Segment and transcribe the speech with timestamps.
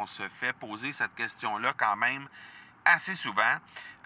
[0.00, 2.26] on se fait poser cette question-là quand même
[2.84, 3.56] assez souvent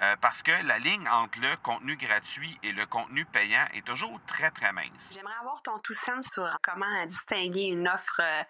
[0.02, 4.18] euh, parce que la ligne entre le contenu gratuit et le contenu payant est toujours
[4.26, 4.90] très, très mince.
[5.12, 8.42] J'aimerais avoir ton tout sens sur comment distinguer une offre euh,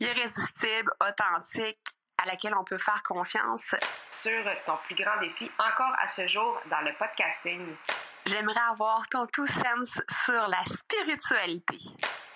[0.00, 1.78] irrésistible, authentique,
[2.16, 3.74] à laquelle on peut faire confiance.
[4.10, 7.76] Sur ton plus grand défi encore à ce jour dans le podcasting.
[8.26, 9.90] J'aimerais avoir ton tout sens
[10.24, 11.78] sur la spiritualité.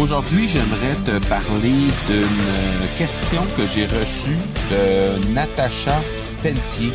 [0.00, 1.74] Aujourd'hui, j'aimerais te parler
[2.08, 4.38] d'une question que j'ai reçue
[4.70, 6.00] de Natacha
[6.42, 6.90] Pelletier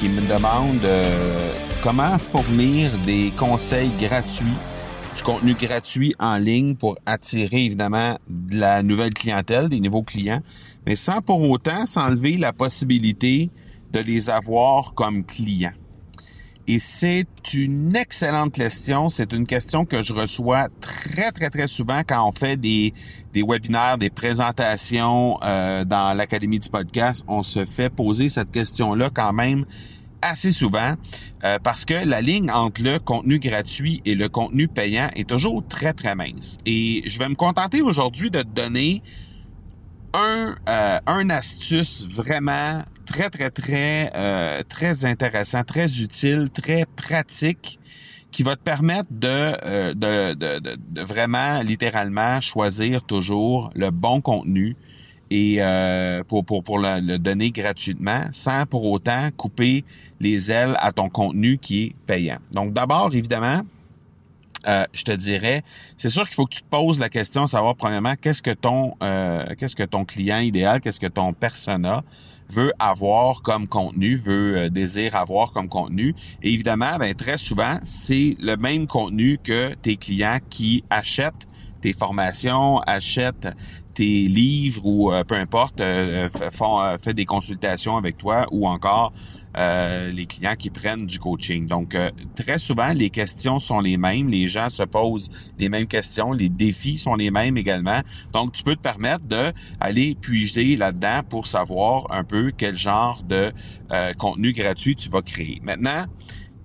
[0.00, 4.56] qui me demande euh, comment fournir des conseils gratuits,
[5.14, 10.40] du contenu gratuit en ligne pour attirer évidemment de la nouvelle clientèle, des nouveaux clients,
[10.86, 13.50] mais sans pour autant s'enlever la possibilité
[13.92, 15.74] de les avoir comme clients.
[16.70, 19.08] Et c'est une excellente question.
[19.08, 22.92] C'est une question que je reçois très, très, très souvent quand on fait des,
[23.32, 27.24] des webinaires, des présentations euh, dans l'Académie du podcast.
[27.26, 29.64] On se fait poser cette question-là quand même
[30.20, 30.92] assez souvent
[31.42, 35.66] euh, parce que la ligne entre le contenu gratuit et le contenu payant est toujours
[35.66, 36.58] très, très mince.
[36.66, 39.02] Et je vais me contenter aujourd'hui de te donner
[40.12, 47.80] un, euh, un astuce vraiment très, très, très, euh, très intéressant, très utile, très pratique
[48.30, 54.20] qui va te permettre de, euh, de, de, de, vraiment, littéralement, choisir toujours le bon
[54.20, 54.76] contenu
[55.30, 59.84] et euh, pour, pour, pour le, donner gratuitement sans pour autant couper
[60.20, 62.38] les ailes à ton contenu qui est payant.
[62.52, 63.62] Donc d'abord, évidemment,
[64.66, 65.62] euh, je te dirais,
[65.96, 68.94] c'est sûr qu'il faut que tu te poses la question, savoir premièrement qu'est-ce que ton
[69.02, 72.02] euh, qu'est-ce que ton client idéal, qu'est-ce que ton persona
[72.50, 76.14] veut avoir comme contenu, veut euh, avoir comme contenu.
[76.42, 81.46] Et évidemment, ben, très souvent, c'est le même contenu que tes clients qui achètent
[81.80, 83.48] tes formations, achètent
[83.94, 85.82] tes livres ou peu importe,
[86.52, 89.12] font fait des consultations avec toi ou encore
[89.56, 91.66] euh, les clients qui prennent du coaching.
[91.66, 95.86] Donc, euh, très souvent, les questions sont les mêmes, les gens se posent les mêmes
[95.86, 98.00] questions, les défis sont les mêmes également.
[98.32, 103.52] Donc, tu peux te permettre d'aller puiser là-dedans pour savoir un peu quel genre de
[103.90, 105.60] euh, contenu gratuit tu vas créer.
[105.62, 106.04] Maintenant,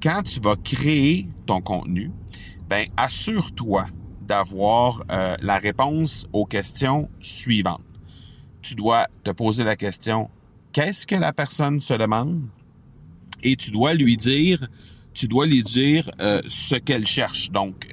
[0.01, 2.11] quand tu vas créer ton contenu,
[2.67, 3.85] ben assure-toi
[4.21, 7.81] d'avoir la réponse aux questions suivantes.
[8.61, 10.29] Tu dois te poser la question
[10.73, 12.41] qu'est-ce que la personne se demande?
[13.43, 14.67] Et tu dois lui dire,
[15.13, 17.51] tu dois lui dire euh, ce qu'elle cherche.
[17.51, 17.87] Donc,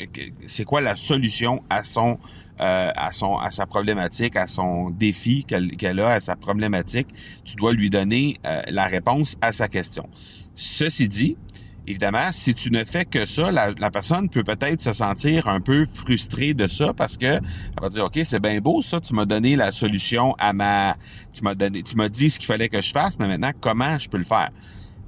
[0.47, 2.19] c'est quoi la solution à son
[2.61, 7.09] euh, à son à sa problématique, à son défi qu'elle a, à sa problématique?
[7.44, 10.09] Tu dois lui donner euh, la réponse à sa question.
[10.56, 11.37] Ceci dit,
[11.87, 15.62] évidemment, si tu ne fais que ça, la, la personne peut peut-être se sentir un
[15.62, 17.43] peu frustrée de ça parce que elle
[17.81, 20.97] va dire OK, c'est bien beau ça, tu m'as donné la solution à ma
[21.33, 23.99] tu m'as donné tu m'as dit ce qu'il fallait que je fasse, mais maintenant comment
[23.99, 24.50] je peux le faire?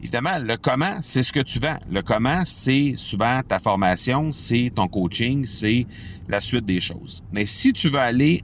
[0.02, 1.78] Évidemment, le comment, c'est ce que tu vends.
[1.88, 5.86] Le comment, c'est souvent ta formation, c'est ton coaching, c'est
[6.28, 7.22] la suite des choses.
[7.32, 8.42] Mais si tu veux aller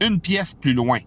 [0.00, 1.00] une pièce plus loin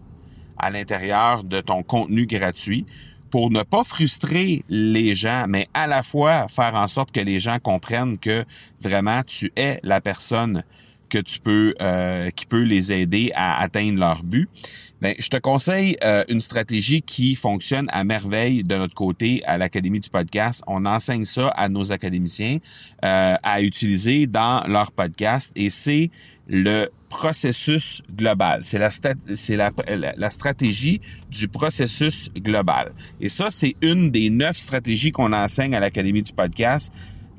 [0.56, 2.86] à l'intérieur de ton contenu gratuit,
[3.30, 7.40] pour ne pas frustrer les gens, mais à la fois faire en sorte que les
[7.40, 8.44] gens comprennent que
[8.80, 10.62] vraiment tu es la personne
[11.08, 14.48] que tu peux, euh, qui peut les aider à atteindre leur but.
[15.00, 19.56] Ben, je te conseille euh, une stratégie qui fonctionne à merveille de notre côté à
[19.56, 20.62] l'Académie du podcast.
[20.66, 22.58] On enseigne ça à nos académiciens
[23.04, 26.10] euh, à utiliser dans leur podcast et c'est
[26.48, 28.60] le processus global.
[28.64, 29.70] C'est la, c'est la,
[30.16, 32.92] la, stratégie du processus global.
[33.20, 36.92] Et ça, c'est une des neuf stratégies qu'on enseigne à l'Académie du podcast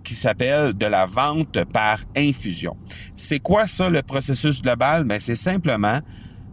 [0.04, 2.78] qui s'appelle de la vente par infusion.
[3.16, 5.04] C'est quoi ça, le processus global?
[5.04, 6.00] Ben, c'est simplement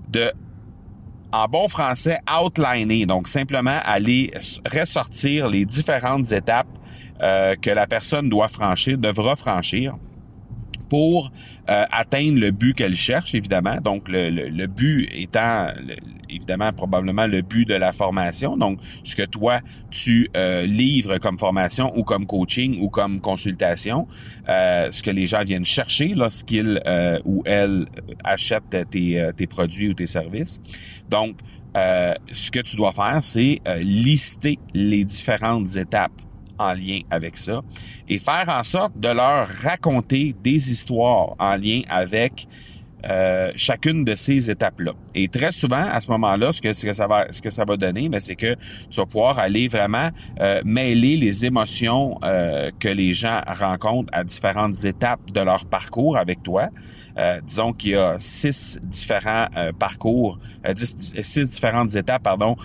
[0.08, 0.32] de
[1.32, 4.32] en bon français, outliner, donc simplement aller
[4.72, 6.66] ressortir les différentes étapes
[7.22, 9.96] euh, que la personne doit franchir, devra franchir
[10.88, 11.32] pour
[11.68, 13.76] euh, atteindre le but qu'elle cherche, évidemment.
[13.82, 15.68] Donc, le, le, but étant,
[16.28, 18.56] évidemment, probablement le but de la formation.
[18.56, 19.60] Donc, ce que toi,
[19.90, 24.06] tu euh, livres comme formation ou comme coaching ou comme consultation,
[24.48, 26.80] euh, ce que les gens viennent chercher lorsqu'ils
[27.24, 27.86] ou elles
[28.24, 30.60] achètent tes, tes produits ou tes services.
[31.08, 31.36] Donc,
[31.74, 36.22] ce que tu dois faire, c'est lister les différentes étapes
[36.58, 37.62] en lien avec ça
[38.08, 42.46] et faire en sorte de leur raconter des histoires en lien avec
[43.04, 44.92] euh, chacune de ces étapes-là.
[45.16, 47.64] Et très souvent, à ce moment-là, ce que, ce que ça va, ce que ça
[47.64, 48.54] va donner, ben, c'est que
[48.90, 50.10] tu vas pouvoir aller vraiment
[50.40, 56.18] euh, mêler les émotions euh, que les gens rencontrent à différentes étapes de leur parcours
[56.18, 56.68] avec toi.
[57.18, 62.56] Euh, disons qu'il y a six différents euh, parcours, euh, six différentes étapes, pardon,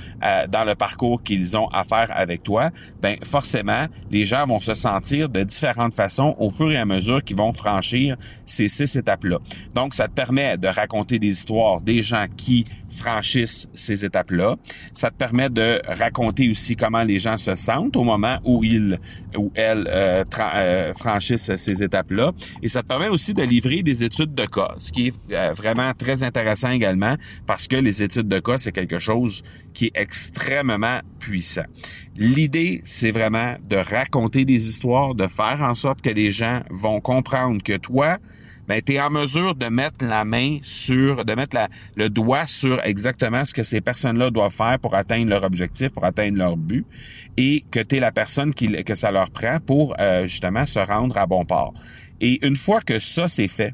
[0.50, 2.70] dans le parcours qu'ils ont à faire avec toi,
[3.02, 7.24] ben forcément, les gens vont se sentir de différentes façons au fur et à mesure
[7.24, 9.38] qu'ils vont franchir ces six étapes-là.
[9.74, 14.58] Donc, ça te permet de raconter des histoires des gens qui franchissent ces étapes-là.
[14.94, 19.00] Ça te permet de raconter aussi comment les gens se sentent au moment où ils
[19.38, 22.32] ou elles euh, euh, franchissent ces étapes-là.
[22.64, 25.54] Et ça te permet aussi de livrer des études de cas, ce qui est euh,
[25.54, 27.16] vraiment très intéressant également
[27.46, 31.66] parce que les études de cas, c'est quelque chose qui est extrêmement puissant.
[32.18, 37.00] L'idée, c'est vraiment de raconter des histoires, de faire en sorte que les gens vont
[37.00, 38.18] comprendre que toi,
[38.72, 41.58] ben, tu es en mesure de mettre la main sur, de mettre
[41.98, 46.06] le doigt sur exactement ce que ces personnes-là doivent faire pour atteindre leur objectif, pour
[46.06, 46.86] atteindre leur but,
[47.36, 50.80] et que tu es la personne qui, que ça leur prend pour euh, justement se
[50.80, 51.74] rendre à bon port.
[52.22, 53.74] Et une fois que ça c'est fait,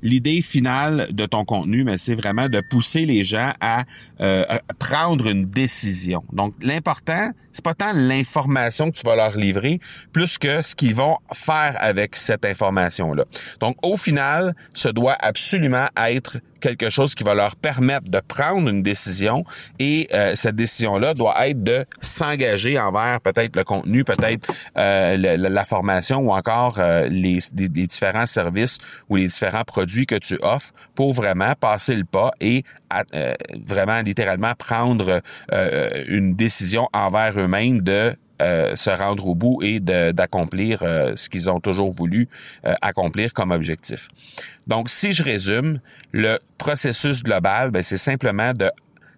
[0.00, 3.84] l'idée finale de ton contenu, mais c'est vraiment de pousser les gens à,
[4.20, 6.22] euh, à prendre une décision.
[6.32, 9.80] Donc, l'important, c'est pas tant l'information que tu vas leur livrer,
[10.12, 13.24] plus que ce qu'ils vont faire avec cette information-là.
[13.60, 18.68] Donc, au final, ce doit absolument être quelque chose qui va leur permettre de prendre
[18.68, 19.44] une décision
[19.78, 25.64] et euh, cette décision-là doit être de s'engager envers peut-être le contenu, peut-être euh, la,
[25.64, 30.72] formation ou encore euh, les, les, différents services ou les différents produits que tu offres
[30.94, 32.64] pour vraiment passer le pas et
[33.66, 35.20] vraiment littéralement prendre
[36.08, 41.48] une décision envers eux-mêmes de euh, se rendre au bout et d'accomplir euh, ce qu'ils
[41.48, 42.28] ont toujours voulu
[42.66, 44.08] euh, accomplir comme objectif.
[44.66, 45.80] Donc, si je résume,
[46.12, 48.52] le processus global, ben, c'est simplement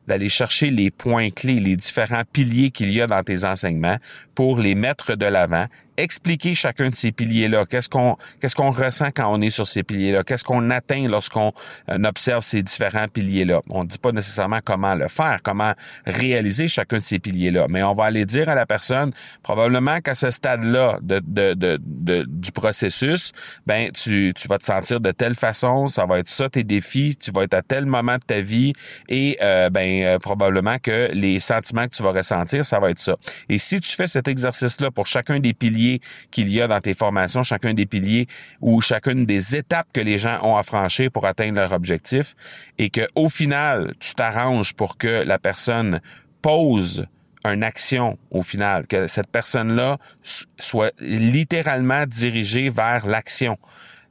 [0.07, 3.97] d'aller chercher les points clés, les différents piliers qu'il y a dans tes enseignements
[4.37, 5.67] pour les mettre de l'avant
[5.99, 7.67] expliquer chacun de ces piliers-là.
[7.67, 10.23] Qu'est-ce qu'on qu'est-ce qu'on ressent quand on est sur ces piliers-là?
[10.23, 11.53] Qu'est-ce qu'on atteint lorsqu'on
[11.91, 13.61] euh, observe ces différents piliers-là?
[13.69, 15.75] On ne dit pas nécessairement comment le faire, comment
[16.07, 19.13] réaliser chacun de ces piliers-là, mais on va aller dire à la personne
[19.43, 23.33] probablement qu'à ce stade-là de, de, de, du processus,
[23.67, 27.17] ben tu, tu vas te sentir de telle façon, ça va être ça tes défis,
[27.17, 28.73] tu vas être à tel moment de ta vie
[29.09, 33.01] et euh, ben euh, probablement que les sentiments que tu vas ressentir, ça va être
[33.01, 33.17] ça.
[33.49, 35.88] Et si tu fais cet exercice-là pour chacun des piliers
[36.31, 38.27] qu'il y a dans tes formations, chacun des piliers
[38.61, 42.35] ou chacune des étapes que les gens ont à franchir pour atteindre leur objectif
[42.79, 46.01] et que au final, tu t'arranges pour que la personne
[46.43, 47.07] pose
[47.45, 49.99] une action au final, que cette personne-là
[50.59, 53.57] soit littéralement dirigée vers l'action.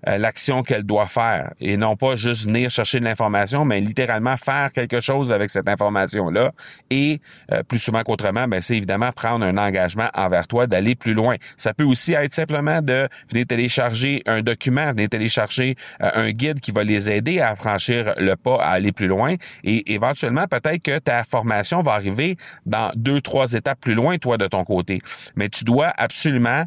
[0.07, 4.37] Euh, l'action qu'elle doit faire et non pas juste venir chercher de l'information, mais littéralement
[4.37, 6.51] faire quelque chose avec cette information-là.
[6.91, 7.19] Et
[7.51, 11.37] euh, plus souvent qu'autrement, ben, c'est évidemment prendre un engagement envers toi d'aller plus loin.
[11.55, 16.59] Ça peut aussi être simplement de venir télécharger un document, venir télécharger euh, un guide
[16.59, 19.33] qui va les aider à franchir le pas, à aller plus loin.
[19.63, 22.37] Et éventuellement, peut-être que ta formation va arriver
[22.67, 24.99] dans deux, trois étapes plus loin, toi, de ton côté.
[25.35, 26.65] Mais tu dois absolument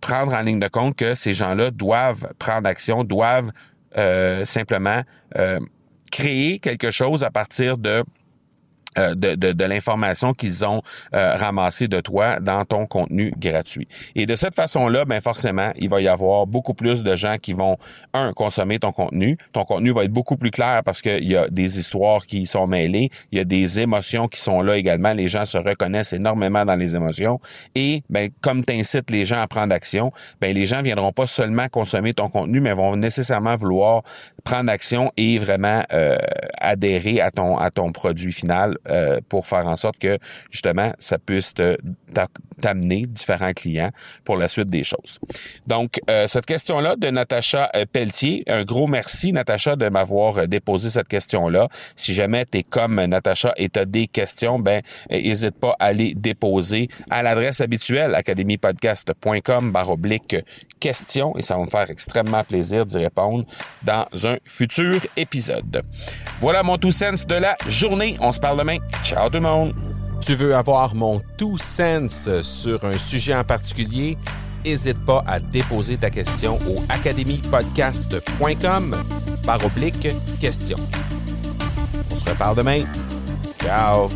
[0.00, 3.50] prendre en ligne de compte que ces gens-là doivent prendre action, doivent
[3.96, 5.02] euh, simplement
[5.36, 5.58] euh,
[6.10, 8.04] créer quelque chose à partir de
[8.98, 10.82] euh, de, de, l'information qu'ils ont
[11.14, 13.86] euh, ramassée de toi dans ton contenu gratuit.
[14.16, 17.52] Et de cette façon-là, ben forcément, il va y avoir beaucoup plus de gens qui
[17.52, 17.78] vont,
[18.14, 19.38] un, consommer ton contenu.
[19.52, 22.66] Ton contenu va être beaucoup plus clair parce qu'il y a des histoires qui sont
[22.66, 25.12] mêlées, il y a des émotions qui sont là également.
[25.12, 27.38] Les gens se reconnaissent énormément dans les émotions.
[27.76, 31.28] Et ben, comme tu incites les gens à prendre action, ben, les gens viendront pas
[31.28, 34.02] seulement consommer ton contenu, mais vont nécessairement vouloir
[34.42, 36.16] prendre action et vraiment euh,
[36.58, 40.18] adhérer à ton, à ton produit final euh, pour faire en sorte que
[40.50, 41.52] justement ça puisse
[42.60, 43.90] t'amener différents clients
[44.24, 45.18] pour la suite des choses.
[45.66, 50.90] Donc, euh, cette question-là de Natacha euh, Pelletier, un gros merci Natacha de m'avoir déposé
[50.90, 51.68] cette question-là.
[51.96, 55.92] Si jamais tu es comme Natacha et tu as des questions, ben n'hésite pas à
[55.92, 60.36] les déposer à l'adresse habituelle academypodcast.com baroblique
[60.78, 63.44] questions et ça va me faire extrêmement plaisir d'y répondre
[63.82, 65.82] dans un futur épisode.
[66.40, 68.16] Voilà mon tout sens de la journée.
[68.20, 68.69] On se parle demain.
[69.02, 69.74] Ciao tout le monde.
[70.20, 74.16] Tu veux avoir mon tout sens sur un sujet en particulier?
[74.64, 78.96] N'hésite pas à déposer ta question au academypodcast.com
[79.44, 80.08] par oblique
[80.38, 80.76] question.
[82.10, 82.82] On se reparle demain.
[83.62, 84.08] Ciao!